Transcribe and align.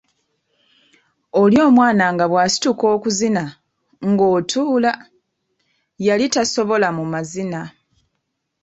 Oli 1.41 1.57
omwana 1.67 2.05
nga 2.13 2.25
bw’asituka 2.31 2.85
okuzina 2.95 3.43
ng’otuula! 4.09 4.93
yali 6.07 6.25
tasobola 6.33 6.87
mu 6.97 7.03
mazina. 7.13 7.61